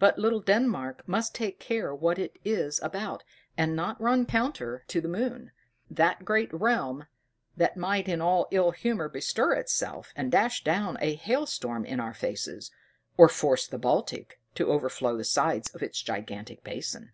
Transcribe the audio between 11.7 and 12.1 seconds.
in